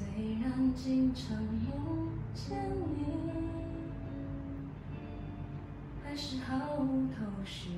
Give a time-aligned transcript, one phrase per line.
[0.00, 0.08] 虽
[0.40, 2.56] 然经常梦见
[2.96, 3.04] 你，
[6.02, 7.68] 还是毫无头绪。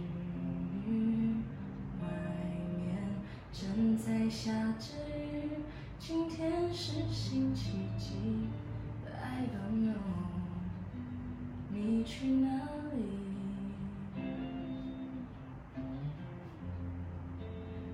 [2.01, 2.07] 外
[2.77, 2.81] 面
[3.53, 5.65] 正在下着雨，
[5.99, 8.15] 今天是星期几
[9.11, 9.97] ？I don't know，
[11.73, 12.49] 你去哪
[12.95, 13.03] 里？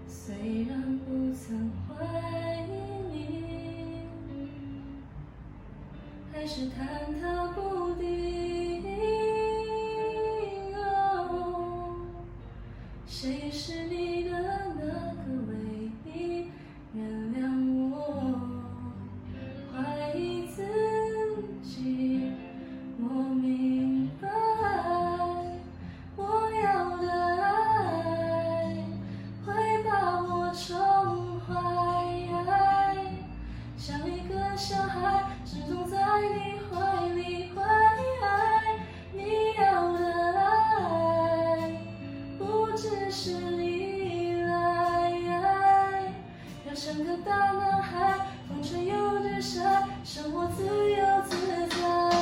[0.06, 2.17] 虽然不曾怀
[6.48, 6.72] 是忐
[7.20, 7.67] 忑不
[47.28, 51.36] 大男孩风吹又日晒生活自由自
[51.68, 52.17] 在。